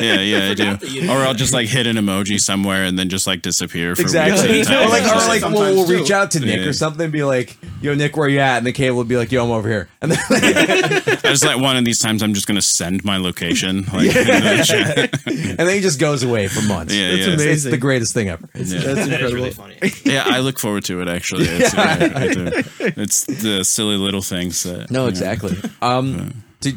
[0.03, 0.87] yeah, yeah, I that do.
[0.93, 4.03] you Or I'll just like hit an emoji somewhere and then just like disappear for
[4.03, 4.49] Exactly.
[4.59, 6.67] weeks a or like, or like we'll, we'll reach out to Nick Yeah.
[6.67, 9.17] or something and be like, "Yo, Nick, where you at?" And the Caleb will be
[9.17, 12.35] like, "Yo, I'm over here." And then I just like one of these times I'm
[12.35, 13.85] just gonna send my location.
[13.95, 16.93] Like, yeah, and then he just goes away for months.
[16.95, 17.33] yeah, That's yeah.
[17.35, 18.49] It's, it's the greatest thing ever.
[18.53, 19.35] That's that is incredible.
[19.35, 21.45] really funny Yeah, I look forward to it actually.
[21.47, 22.51] It's, yeah, I do.
[22.97, 25.07] it's the silly little things that No, you know.
[25.09, 25.57] exactly.
[25.81, 26.73] Um, to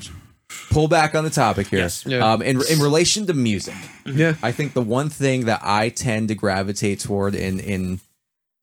[0.69, 2.05] pull back on the topic here, Yes.
[2.05, 2.19] Yeah.
[2.33, 4.35] um, in in relation to music, Yeah.
[4.41, 7.99] I think the one thing that I tend to gravitate toward in in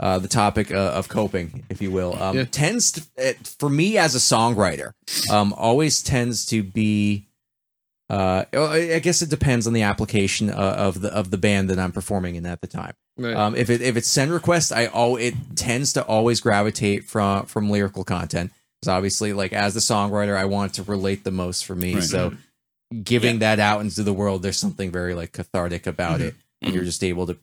[0.01, 2.45] uh, the topic uh, of coping, if you will, um, Yeah.
[2.51, 4.93] tends to, it, for me as a songwriter,
[5.31, 7.27] um, always tends to be.
[8.11, 11.71] Uh, I I guess it depends on the application uh, of the of the band
[11.71, 12.93] that I'm performing in at the time.
[13.17, 13.35] Right.
[13.37, 17.47] Um, if it if it's send request, I oh it tends to always gravitate from
[17.47, 18.51] from lyrical content.
[18.85, 21.95] Because obviously, like as the songwriter, I want to relate the most for me.
[21.95, 22.03] Right.
[22.03, 23.01] So mm-hmm.
[23.01, 26.29] giving that out into the world, there's something very like cathartic about mm-hmm.
[26.29, 26.89] it, and you're mm-hmm.
[26.89, 27.39] just able to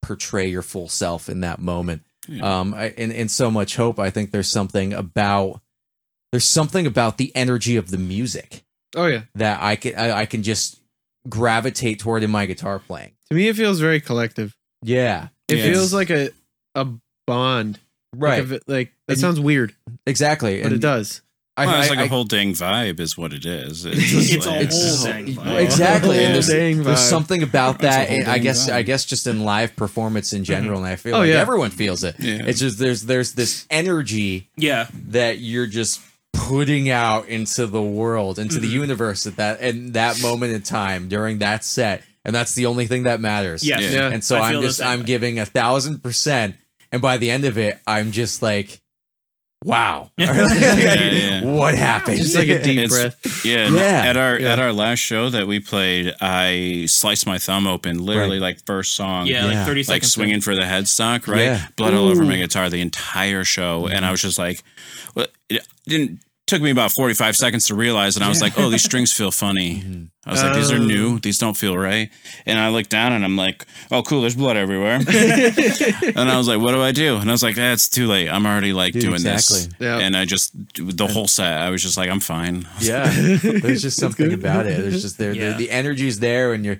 [0.00, 2.02] portray your full self in that moment.
[2.28, 2.60] Yeah.
[2.60, 5.60] Um, I, in in so much hope, I think there's something about
[6.30, 8.62] there's something about the energy of the music
[8.94, 9.22] oh yeah.
[9.34, 10.78] that I can I, I can just
[11.28, 13.12] gravitate toward in my guitar playing.
[13.30, 14.56] To me, it feels very collective.
[14.82, 15.66] Yeah, It Yes.
[15.66, 16.30] feels like a
[16.76, 16.86] a
[17.26, 17.80] bond.
[18.18, 19.74] Right, Like, if it- like that And- sounds weird,
[20.06, 20.62] exactly.
[20.62, 21.20] but it does.
[21.58, 23.86] I, well, it's like a I- whole dang vibe, is what it is.
[23.86, 25.64] It's, just It's a whole dang vibe.
[25.64, 26.22] Exactly.
[26.22, 28.10] And there's, Dang there's something about that.
[28.10, 28.74] and I guess vibe.
[28.74, 30.44] I guess just in live performance in uh-huh.
[30.44, 31.36] general, and I feel Oh, like yeah.
[31.36, 32.16] everyone feels it.
[32.18, 32.42] Yeah.
[32.44, 34.88] It's just there's there's this energy Yeah.
[35.08, 36.00] that you're just
[36.34, 38.80] putting out into the world, into the mm-hmm.
[38.82, 42.86] universe at that and that moment in time during that set, and that's the only
[42.86, 43.66] thing that matters.
[43.66, 43.80] Yes.
[43.80, 43.90] Yeah.
[43.92, 44.08] Yeah.
[44.12, 45.06] And so I I'm just I'm way.
[45.06, 46.56] giving a thousand percent,
[46.92, 48.80] and by the end of it, I'm just like,
[49.64, 51.44] wow, yeah.
[51.44, 52.18] what happened?
[52.18, 53.44] Just like a deep It's- breath.
[53.44, 53.80] Yeah, Yeah.
[54.06, 54.52] At our Yeah.
[54.52, 58.94] at our last show that we played, I sliced my thumb open, literally like first
[58.94, 59.26] song.
[59.26, 59.58] Yeah, Yeah.
[59.58, 60.12] like 30 Like seconds.
[60.12, 61.42] swinging for the headstock, right?
[61.44, 61.66] Yeah.
[61.76, 64.62] Blood all over my guitar the entire show, and I was just like,
[65.14, 68.58] well, it didn't took me about forty five seconds to realize, and I was like,
[68.58, 70.08] oh, these strings feel funny.
[70.24, 70.84] I was like, these are Oh.
[70.84, 71.18] new.
[71.20, 72.10] These don't feel right.
[72.46, 74.22] And I looked down, and I'm like, oh, cool.
[74.22, 74.96] There's blood everywhere.
[75.06, 77.16] and I was like, what do I do?
[77.16, 78.28] And I was like, that's too late.
[78.28, 79.58] I'm already like Dude, doing exactly.
[79.60, 79.68] this.
[79.78, 79.98] Yeah.
[79.98, 81.60] And I just the whole set.
[81.60, 82.66] I was just like, I'm fine.
[82.80, 83.08] Yeah,
[83.42, 84.80] there's just something about it.
[84.80, 85.50] There's just there, Yeah.
[85.50, 86.78] the, the energy's there, and you're.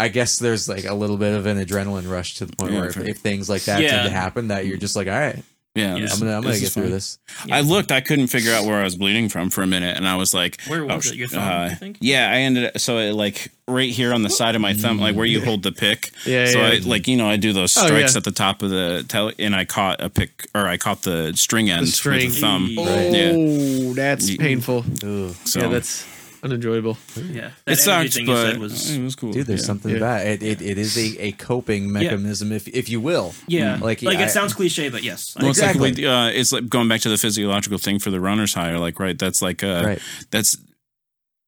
[0.00, 2.80] I guess there's like a little bit of an adrenaline rush to the point Yeah,
[2.80, 3.90] where if, if things like that Yeah.
[3.90, 5.40] tend to happen, that you're just like, all right,
[5.74, 6.06] Yeah, Yeah.
[6.12, 6.92] I'm gonna I'm gonna get through fine.
[6.92, 7.18] this.
[7.50, 7.90] I looked.
[7.90, 10.32] I couldn't figure out where I was bleeding from for a minute, and I was
[10.32, 11.16] like, Where was oh, it?
[11.16, 11.96] Your thumb, uh, you think?
[12.00, 15.00] Yeah, I ended up so it, like right here on the side of my thumb,
[15.00, 16.12] like where you hold the pick.
[16.26, 16.66] Yeah, So yeah.
[16.66, 18.18] I like you know I do those Oh, strikes yeah.
[18.18, 21.32] at the top of the tele, and I caught a pick or I caught the
[21.34, 22.26] string end string.
[22.26, 22.74] with the thumb.
[22.78, 23.92] Oh, Oh, Yeah.
[23.94, 24.84] that's painful.
[25.02, 25.34] Ugh.
[25.44, 26.04] So Yeah, that's
[26.44, 26.96] unenjoyable.
[27.16, 27.50] Yeah.
[27.64, 28.90] That it energy sucked, but said was.
[28.96, 29.32] it was cool.
[29.32, 29.66] Dude, there's yeah.
[29.66, 29.96] something Yeah.
[29.96, 30.42] about it.
[30.42, 33.34] It, it is a, a coping mechanism, if if you will.
[33.48, 33.78] Yeah.
[33.80, 35.34] Like, Like, I- it sounds cliche, but yes.
[35.40, 35.92] Well, it's Exactly.
[35.92, 38.76] like uh, it's like going back to the physiological thing for the runner's high.
[38.76, 39.18] Like, right?
[39.18, 39.98] That's like uh, Right.
[40.30, 40.56] that's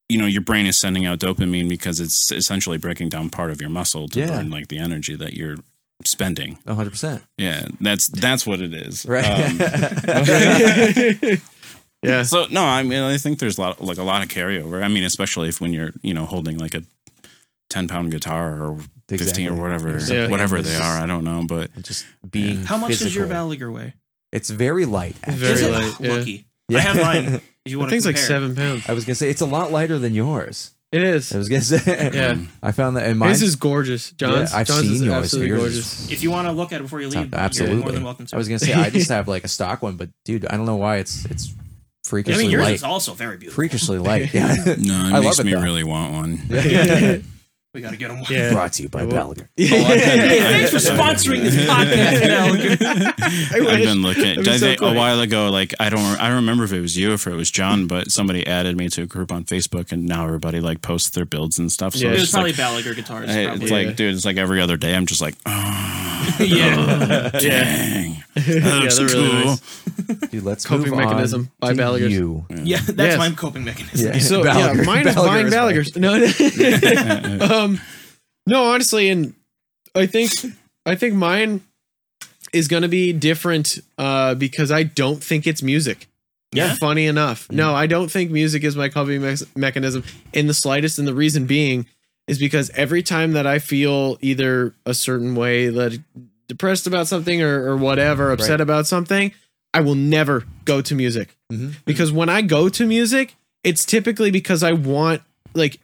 [0.08, 3.60] you know your brain is sending out dopamine because it's essentially breaking down part of
[3.60, 4.28] your muscle to Yeah.
[4.28, 5.56] burn like the energy that you're
[6.04, 6.58] spending.
[6.64, 6.90] 100.
[6.90, 9.04] percent Yeah, that's that's what it is.
[9.06, 9.24] Right.
[9.26, 9.58] Um,
[12.02, 12.22] Yeah.
[12.32, 14.82] so no, I mean I think there's a lot like a lot of carryover.
[14.82, 16.82] I mean, especially if when you're you know holding like a
[17.70, 18.78] ten pound guitar or
[19.08, 19.48] fifteen Exactly.
[19.48, 20.28] or whatever Yeah.
[20.28, 21.02] whatever It's they just- are.
[21.02, 22.64] I don't know, but just being.
[22.64, 23.28] How much does your physical.
[23.28, 23.94] Gallagher weigh?
[24.32, 25.16] It's very light.
[25.22, 25.36] actually.
[25.38, 25.72] Very Is it?
[25.72, 26.12] light, yeah.
[26.14, 26.46] Lucky.
[26.68, 26.78] Yeah.
[26.78, 27.40] I have mine.
[27.66, 28.88] If you I want think it's like seven pounds.
[28.88, 30.70] I was gonna say it's a lot lighter than yours.
[30.92, 31.32] It is.
[31.34, 32.10] I was gonna say.
[32.14, 32.36] Yeah.
[32.62, 33.30] I found that in mine.
[33.30, 34.12] His is gorgeous.
[34.12, 35.14] Jon's, Yeah, I've Jon's seen is yours.
[35.16, 36.10] absolutely Yours gorgeous.
[36.12, 37.74] If you want to look at it before you leave, Absolutely.
[37.78, 38.36] you're more than welcome to.
[38.36, 40.64] I was gonna say I just have like a stock one, but dude, I don't
[40.66, 41.52] know why it's it's
[42.06, 42.74] I freakishly mean, yours light.
[42.74, 43.56] is also very beautiful.
[43.56, 44.32] freakishly light.
[44.34, 44.54] Yeah.
[44.54, 45.62] no, it I makes love it, me though.
[45.62, 47.22] really want one.
[47.76, 48.32] We got to get them one.
[48.32, 48.52] Yeah.
[48.54, 49.50] Brought to you by Gallagher.
[49.54, 53.70] Hey, oh, thanks for sponsoring this podcast, Gallagher.
[53.70, 54.36] I've been looking.
[54.36, 54.88] Be so think cool.
[54.88, 57.26] a while ago, like I don't, I don't remember if it was you or if
[57.26, 60.58] it was Jon, but somebody added me to a group on Facebook, and now everybody
[60.60, 61.94] like posts their builds and stuff.
[61.94, 62.12] So Yeah.
[62.12, 63.28] It it's was probably like, Gallagher guitars.
[63.28, 63.62] hey, probably.
[63.64, 63.76] it's Yeah.
[63.88, 64.94] like, dude, it's like every other day.
[64.96, 67.28] I'm just like, oh, yeah.
[67.30, 69.44] dang, that Yeah, looks they're really cool.
[69.44, 69.60] nice.
[70.30, 72.12] Dude, let's Coping move on mechanism by to Gallagher's.
[72.12, 72.46] You.
[72.50, 73.18] Yeah, that's Yes.
[73.18, 74.12] my coping mechanism.
[74.14, 74.18] Yeah.
[74.18, 75.96] So Gallagher- yeah, mine is Gallagher buying is Gallagher's.
[75.96, 76.14] No,
[77.64, 77.80] um, um,
[78.46, 79.34] no, honestly, and
[79.94, 80.30] I think
[80.84, 81.62] I think mine
[82.52, 86.08] is going to be different uh, because I don't think it's music.
[86.52, 86.74] Yeah?
[86.76, 90.98] Funny enough, no, I don't think music is my coping me- mechanism in the slightest,
[90.98, 91.86] and the reason being
[92.28, 96.00] is because every time that I feel either a certain way, that
[96.48, 98.60] depressed about something or, or whatever, upset Right.
[98.60, 99.32] about something,
[99.74, 101.74] I will never go to music Mhm.
[101.84, 105.22] because when I go to music, it's typically because I want
[105.54, 105.80] like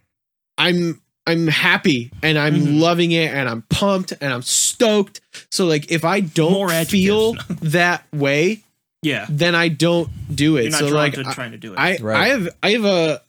[0.57, 2.81] I'm I'm happy and I'm Mhm.
[2.81, 5.21] loving it and I'm pumped and I'm stoked.
[5.51, 8.61] So like if I don't More feel that way,
[9.03, 9.27] Yeah.
[9.29, 10.63] then I don't do it.
[10.63, 11.79] You're not so drawn like to I, trying to do it.
[11.79, 12.17] I Right.
[12.17, 13.23] I have I have a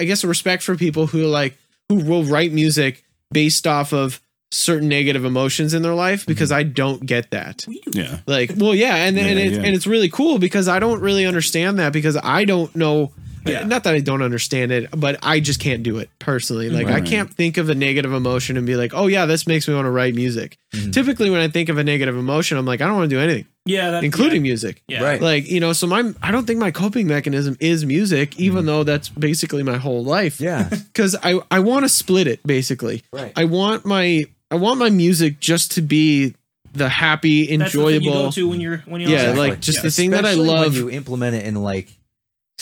[0.00, 1.56] I guess a respect for people who like
[1.88, 6.62] who will write music based off of certain negative emotions in their life because I
[6.62, 7.66] don't get that.
[7.92, 9.62] Yeah, Like, well, yeah, and and it's yeah.
[9.62, 13.12] and it's really cool because I don't really understand that because I don't know
[13.46, 13.64] Yeah.
[13.64, 16.70] Not that I don't understand it, but I just can't do it personally.
[16.70, 19.66] Like I can't think of a negative emotion and be like, "Oh yeah, this makes
[19.68, 20.92] me want to write music." Mhm.
[20.92, 23.20] Typically, when I think of a negative emotion, I'm like, "I don't want to do
[23.20, 25.02] anything, Yeah, that, including music." yeah.
[25.02, 25.20] Right.
[25.20, 28.84] Like you know, so my I don't think my coping mechanism is music, even though
[28.84, 30.40] that's basically my whole life.
[30.40, 30.68] Yeah.
[30.92, 33.02] because I I want to split it basically.
[33.12, 33.32] Right.
[33.36, 36.34] I want my I want my music just to be
[36.74, 38.32] the happy, That's the thing you go enjoyable.
[38.32, 39.38] to when you're when you're Yeah, outside.
[39.38, 40.74] like just the thing that I love.
[40.74, 41.88] when you implement it in like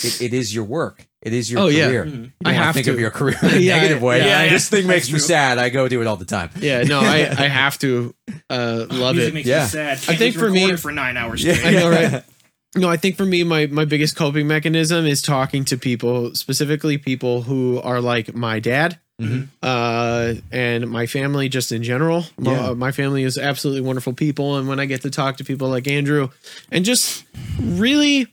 [0.02, 1.06] it, it is your work.
[1.22, 1.86] It is your Oh, yeah.
[1.88, 2.04] career.
[2.04, 2.10] Mhm.
[2.10, 2.92] You I don't wanna have think to.
[2.92, 4.18] of your career in a Yeah, negative way.
[4.20, 4.50] yeah, yeah.
[4.50, 5.58] this thing makes That's me sad.
[5.58, 6.50] I go do it all the time.
[6.60, 8.14] yeah, no, I I have to
[8.50, 9.34] uh, love Music it.
[9.34, 9.62] makes Yeah.
[9.62, 9.98] me sad.
[9.98, 11.54] I Can't think for me- for nine hours Yeah.
[11.54, 11.76] straight.
[11.76, 12.22] I know, right?
[12.74, 16.98] No, I think for me, my my biggest coping mechanism is talking to people, specifically
[16.98, 19.48] people who are like my dad, Mhm.
[19.62, 22.26] uh, and my family, just in general.
[22.38, 22.68] Yeah.
[22.68, 25.70] uh, my family is absolutely wonderful people, and when I get to talk to people
[25.70, 26.28] like Andrew,
[26.70, 27.24] and just
[27.58, 28.26] really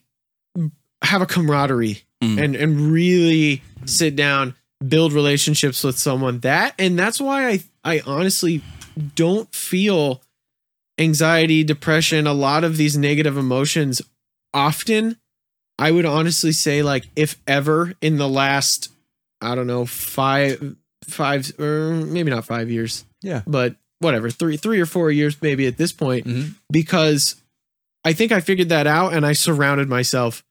[1.03, 2.41] have a camaraderie, Mm.
[2.43, 4.55] and and really sit down,
[4.87, 8.61] build relationships with someone that, and that's why I I honestly
[9.15, 10.21] don't feel
[10.99, 14.01] anxiety, depression, a lot of these negative emotions
[14.53, 15.17] often
[15.79, 18.89] I would honestly say like if ever in the last
[19.41, 20.75] I don't know 5
[21.07, 23.03] 5 or maybe not 5 years.
[23.23, 23.41] Yeah.
[23.47, 26.53] But whatever, 3 3 or 4 years maybe at this point Mhm.
[26.71, 27.35] because
[28.05, 30.43] I think I figured that out and I surrounded myself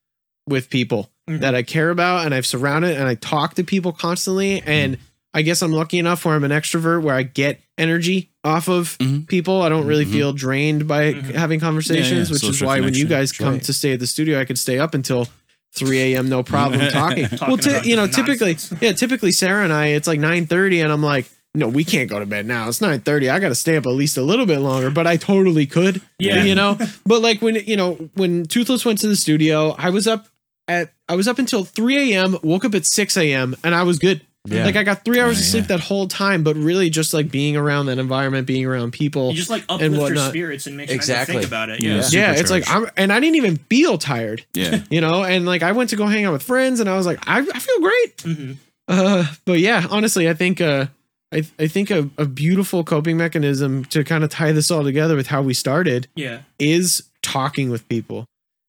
[0.47, 1.39] with people Mhm.
[1.41, 4.97] that I care about and I've surrounded and I talk to people constantly and
[5.33, 8.97] I guess I'm lucky enough where I'm an extrovert where I get energy off of
[8.99, 9.25] Mhm.
[9.27, 9.61] people.
[9.63, 10.11] I don't really Mhm.
[10.11, 11.33] feel drained by Mhm.
[11.33, 13.63] having conversations, which is why when you guys come Right.
[13.63, 15.27] to stay at the studio, I could stay up until
[15.75, 16.29] 3 a.m.
[16.29, 17.27] no problem talking.
[17.29, 18.81] Talking well, about you know, typically, nonsense.
[18.81, 21.25] yeah, typically Sarah and I, it's like 9:30, and I'm like,
[21.55, 22.67] no, we can't go to bed now.
[22.67, 23.29] It's 9:30.
[23.31, 26.01] I got to stay up at least a little bit longer, but I totally could.
[26.19, 26.43] Yeah.
[26.43, 26.77] you know.
[27.07, 30.27] But like when you know when Toothless went to the studio, I was up
[30.67, 32.37] at I was up until 3 a.m.
[32.43, 33.55] Woke up at 6 a.m.
[33.63, 34.21] and I was good.
[34.45, 34.65] Yeah.
[34.65, 35.67] Like I got three hours Oh, of sleep yeah.
[35.77, 39.29] that whole time, but really just like being around that environment, being around people.
[39.29, 41.35] You just like and uplift your spirits and make sure Exactly.
[41.35, 41.79] to think about it.
[41.79, 41.95] Yeah.
[42.09, 42.33] Yeah.
[42.33, 44.81] yeah, it's like I'm, and I didn't even feel tired, Yeah.
[44.89, 45.23] you know.
[45.23, 47.39] And like I went to go hang out with friends, and I was like, I,
[47.39, 48.17] I feel great.
[48.17, 48.57] Mhm.
[48.89, 50.87] Uh, but yeah, honestly, I think uh,
[51.33, 55.15] I I think a, a beautiful coping mechanism to kind of tie this all together
[55.15, 56.39] with how we started Yeah.
[56.59, 58.25] is talking with people,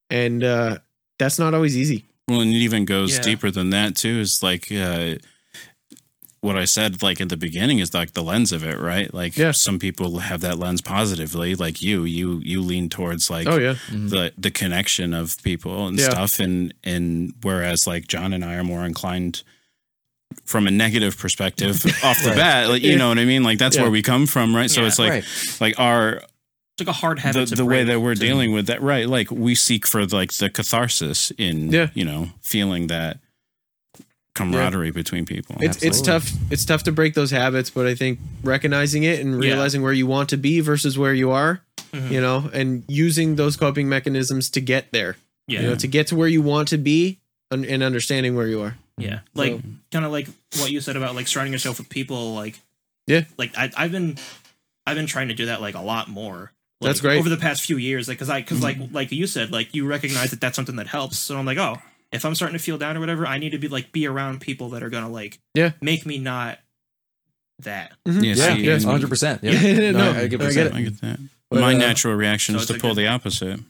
[0.09, 0.79] and uh,
[1.25, 2.05] that's not always easy.
[2.29, 3.23] Well, and it even goes Yeah.
[3.23, 4.21] deeper than that too.
[4.21, 5.17] Is like uh,
[6.41, 9.13] what I said, like in the beginning, is like the lens of it, right?
[9.13, 9.53] Like Yeah.
[9.53, 12.05] some people have that lens positively, like you.
[12.05, 16.11] You you lean towards like Oh yeah, the the connection of people and Yeah.
[16.11, 19.43] stuff, and and whereas like Jon and I are more inclined
[20.45, 22.37] from a negative perspective off the Right.
[22.37, 22.97] bat, like you Yeah.
[22.99, 23.43] know what I mean?
[23.45, 23.83] Like that's Yeah.
[23.83, 24.71] where we come from, right?
[24.71, 24.87] So Yeah.
[24.89, 25.25] it's like right.
[25.61, 26.27] like our It's
[26.79, 29.31] like a hard the, habit to the way that we're dealing with that right like
[29.31, 31.91] we seek for like the catharsis in Yeah.
[31.95, 33.19] you know feeling that
[34.35, 36.33] camaraderie between people it's it's tough.
[36.51, 39.51] It's tough to break those habits, but I think recognizing it and Yeah.
[39.51, 41.61] realizing where you want to be versus where you are,
[41.93, 42.11] Mhm.
[42.11, 45.61] you know, and using those coping mechanisms to get there, Yeah.
[45.61, 47.19] you know, to get to where you want to be
[47.53, 48.77] and, and understanding where you are.
[48.99, 50.27] Yeah, like So- kind of like
[50.59, 52.35] what you said about like surrounding yourself with people.
[52.35, 52.59] Like,
[53.07, 53.25] Yeah.
[53.39, 54.19] like I, I've been,
[54.85, 56.51] I've been trying to do that like a lot more.
[56.81, 57.19] Like, That's great.
[57.19, 58.09] over the past few years.
[58.09, 60.87] Like, cause I, because like, like you said, like you recognize that that's something that
[60.89, 61.19] helps.
[61.19, 61.79] So I'm like, oh,
[62.13, 64.41] if I'm starting to feel down or whatever, I need to be like be around
[64.41, 65.73] people that are gonna like, Yeah.
[65.81, 66.59] make me not
[67.61, 67.93] that.
[68.05, 69.39] yeah, Yeah, yeah, 100%.
[69.43, 69.51] Yeah.
[69.53, 70.75] Yeah, no, I, I get I get it.
[70.75, 73.61] I get that But, my uh, natural reaction so is to pull good- the opposite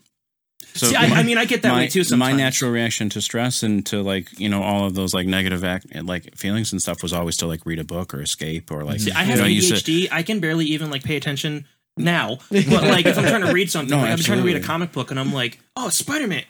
[0.77, 2.03] so See, I, my, I mean, I get that my, way too.
[2.03, 2.33] Sometimes.
[2.33, 5.63] my natural reaction to stress and to like you know all of those like negative
[5.63, 8.83] act like feelings and stuff was always to like read a book or escape or
[8.83, 10.09] like See, I have know, you said- ADHD.
[10.11, 12.39] I can barely even like pay attention now.
[12.51, 14.61] But like if I'm trying to read something, No, like, I'm trying to read a
[14.61, 16.45] comic book and I'm like, oh, Spider Man.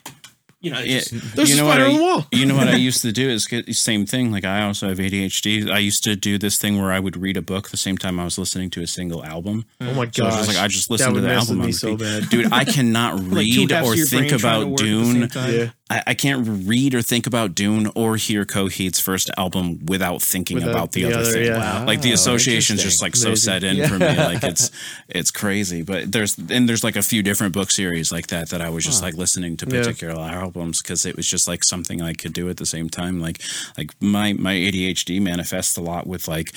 [0.61, 2.27] You know, Yeah, just, There's you know what spider I, on the wall.
[2.33, 4.33] You know what I used to do is get the same thing.
[4.33, 5.71] Like I also have ADHD.
[5.71, 8.19] I used to do this thing where I would read a book the same time
[8.19, 9.67] I was listening to a single album.
[9.83, 11.59] Oh my So it's gosh, just like I just that to would the mess album
[11.59, 12.31] with me so bad.
[12.31, 15.29] Dude, I cannot read halves or think brain trying to about work at the same
[15.29, 15.61] Dune.
[15.61, 15.71] Yeah.
[15.95, 20.57] I, I can't read or think about Dune or hear Coheed's first album without thinking
[20.57, 21.45] Without about the, the other, other, thing.
[21.47, 21.59] yeah.
[21.81, 21.87] Wow.
[21.87, 24.07] Like the Oh, association's just like so set in for me.
[24.17, 24.71] Like it's
[25.09, 25.83] it's crazy.
[25.83, 28.85] But there's and there's like a few different book series like that that I was
[28.85, 29.83] just like listening to Yeah.
[29.83, 33.21] particular albums because it was just like something I could do at the same time.
[33.21, 33.41] Like
[33.79, 36.51] like my my ADHD manifests a lot with like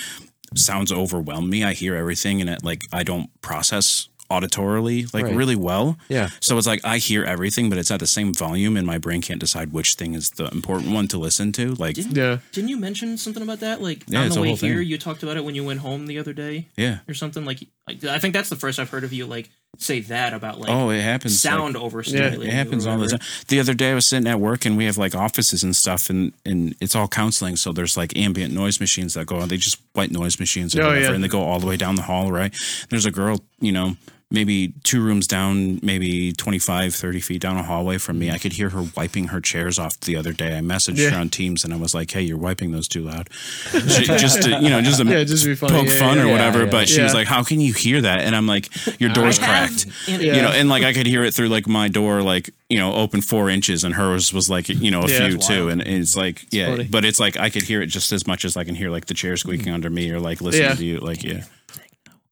[0.55, 1.63] sounds overwhelm me.
[1.63, 5.35] I hear everything and it like I don't process auditorily like Right.
[5.35, 5.97] really well.
[6.09, 6.29] Yeah.
[6.39, 9.21] So it's like I hear everything, but it's at the same volume, and my brain
[9.21, 11.73] can't decide which thing is the important one to listen to.
[11.75, 12.37] Like, Didn't, Yeah.
[12.51, 13.81] didn't you mention something about that?
[13.81, 14.87] Like Yeah, on the way here, thing.
[14.87, 17.45] you talked about it when you went home the other day yeah, or something.
[17.45, 20.59] Like I I think that's the first I've heard of you like say that about
[20.59, 21.33] like Oh, it happens.
[21.33, 22.45] like- sound overstimulating.
[22.45, 23.19] It happens all the time.
[23.47, 26.09] The other day I was sitting at work and we have like offices and stuff
[26.09, 27.57] and, and it's all counseling.
[27.57, 29.49] So there's like ambient noise machines that go on.
[29.49, 31.05] They just white noise machines or Oh, whatever.
[31.05, 31.13] yeah.
[31.13, 32.55] And they go all the way down the hall, right?
[32.89, 33.97] There's a girl, you know,
[34.29, 38.29] maybe two rooms down, maybe 25, 30 feet down a hallway from me.
[38.29, 40.57] I could hear her wiping her chairs off the other day.
[40.57, 41.11] I messaged Yeah.
[41.11, 43.29] her on Teams and I was like, hey, you're wiping those too loud.
[43.71, 45.73] She, just to, you know, just to Yeah, just be funny.
[45.73, 46.31] poke Yeah, fun yeah, or yeah.
[46.33, 46.63] whatever.
[46.65, 48.19] Yeah, But she was like, how can you hear that?
[48.21, 48.67] And I'm like,
[48.99, 51.65] your door's I cracked and- you know, and like I could hear it through like
[51.67, 55.07] my door, like you know, open four inches, and hers was like you know a
[55.09, 55.29] Yeah.
[55.29, 56.83] few too, and it's like yeah, funny.
[56.83, 59.05] but it's like I could hear it just as much as I can hear like
[59.05, 60.75] the chair squeaking under me or like listening Yeah.
[60.75, 61.43] to you, like yeah,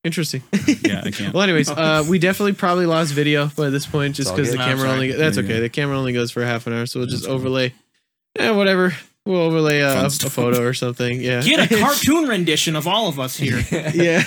[0.05, 0.43] Interesting.
[0.83, 1.33] yeah, I can't.
[1.33, 4.63] Well, anyways, uh, we definitely probably lost video by this point just because the good.
[4.63, 4.91] Camera sorry.
[4.93, 5.11] only.
[5.11, 5.53] That's Yeah, okay.
[5.55, 5.59] yeah.
[5.61, 7.73] The camera only goes for half an hour, so we'll just overlay.
[8.39, 8.93] Yeah, whatever.
[9.25, 10.33] We'll overlay a, Fun a stuff.
[10.33, 11.19] photo or something.
[11.19, 11.41] Yeah.
[11.41, 13.59] Get a cartoon rendition of all of us here.
[13.71, 14.23] yeah,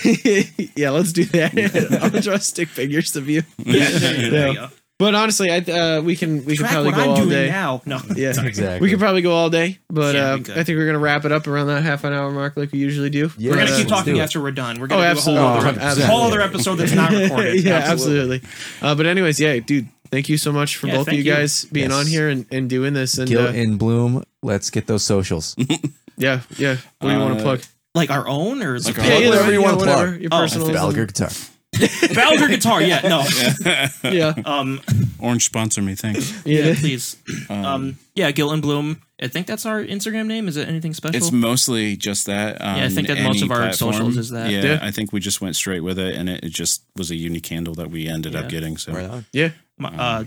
[0.75, 0.91] yeah.
[0.91, 2.01] Let's do that.
[2.03, 3.43] I'll draw stick figures of you.
[3.59, 4.55] There you Yeah.
[4.55, 4.69] go.
[4.99, 7.49] But honestly, I uh, we can we can probably what go I'm all doing day.
[7.51, 7.83] now.
[7.87, 8.81] No, Yeah, Exactly.
[8.81, 10.51] we could probably go all day, but Yeah, uh, could.
[10.59, 12.81] I think we're gonna wrap it up around that half an hour mark, like we
[12.81, 13.31] usually do.
[13.39, 14.25] Yeah, we're gonna keep let's talking do it.
[14.25, 14.81] after we're done.
[14.81, 15.45] We're Oh, gonna do a absolutely.
[15.47, 16.15] whole other, Oh, episode, absolutely.
[16.17, 17.63] whole other episode that's not recorded.
[17.65, 18.37] yeah, Absolutely.
[18.39, 18.89] absolutely.
[18.89, 21.23] Uh, but anyways, yeah, dude, thank you so much for Yeah, both of thank you
[21.25, 21.33] you.
[21.33, 21.99] guys being Yes.
[22.01, 23.19] on here and, and doing this.
[23.19, 24.25] And Guilt uh, in Bloom.
[24.43, 25.55] Let's get those socials.
[26.17, 26.77] yeah, yeah.
[26.99, 27.63] What do you want to Uh, plug?
[27.95, 29.23] Like our own or like our Yeah, own.
[29.23, 30.69] either whatever way, you yeah, wanna whatever, Oh, Your personal.
[30.71, 31.31] Balaguer guitar.
[32.15, 32.83] Balaguer guitar.
[32.83, 34.11] Yeah, no.
[34.11, 34.81] Yeah, Um,
[35.19, 36.33] Orange sponsor me, thanks.
[36.47, 36.75] yeah, yeah.
[36.79, 37.17] please.
[37.51, 39.01] Um, yeah, Guilt In Bloom.
[39.21, 40.49] I think that's our Instagram name.
[40.49, 41.17] Is it anything special?
[41.17, 42.61] It's mostly just that.
[42.61, 43.93] Um, Yeah, I think that most of our platform.
[43.95, 44.51] socials is that.
[44.51, 44.79] Yeah, Yeah.
[44.83, 47.47] I think we just went straight with it, and it, it just was a unique
[47.47, 48.41] handle that we ended Yeah.
[48.41, 48.77] up getting.
[48.77, 49.25] So Right on.
[49.33, 49.51] yeah.
[49.79, 50.25] My- uh,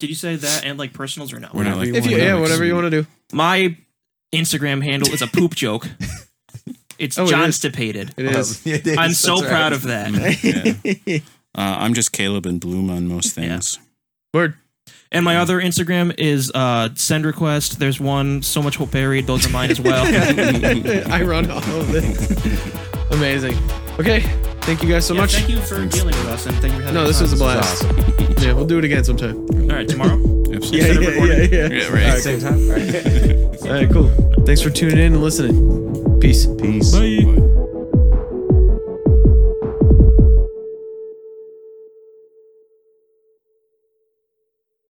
[0.00, 1.48] did you say that and like personals or no?
[1.54, 3.06] we're not like If you, wanna yeah, whatever you want to do.
[3.32, 3.76] My
[4.34, 5.88] Instagram handle is a poop joke.
[6.98, 7.56] It's Oh, it Jon is.
[7.56, 8.12] Stipated.
[8.16, 8.62] It is.
[8.66, 8.96] Yeah, it is.
[8.98, 9.72] I'm so That's proud right.
[9.72, 10.98] of that.
[11.06, 11.18] Yeah.
[11.54, 13.78] Uh, I'm just Caleb and Bloom on most things.
[14.34, 14.54] Word.
[15.10, 17.78] And my other Instagram is uh, send request.
[17.78, 19.26] There's one so much hope buried.
[19.26, 20.04] Those are mine as well.
[21.10, 23.12] I run all of it.
[23.12, 23.54] Amazing.
[23.98, 24.20] Okay.
[24.62, 25.34] Thank you guys so Yeah, much.
[25.36, 27.44] Thank you for dealing with us and thank you for having No, this was a
[27.44, 27.56] on.
[27.56, 28.18] This is blast.
[28.18, 28.44] awesome.
[28.44, 29.36] Yeah, we'll do it again sometime.
[29.48, 30.14] All right, tomorrow.
[30.52, 30.78] Absolutely.
[30.78, 31.88] Yeah, Instead of yeah, yeah, yeah.
[31.90, 32.18] Yeah, right.
[32.22, 32.54] Same time.
[32.68, 33.62] All right.
[33.62, 34.44] All right, cool.
[34.44, 35.54] Thanks for tuning in and listening.
[36.20, 36.46] Peace.
[36.46, 36.92] Peace.
[36.92, 37.55] Bye.